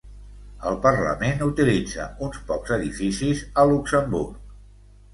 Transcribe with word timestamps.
El 0.69 0.79
Parlament 0.85 1.43
utilitza 1.49 2.09
uns 2.31 2.41
pocs 2.49 2.77
edificis 2.81 3.47
a 3.65 3.71
Luxemburg. 3.77 4.39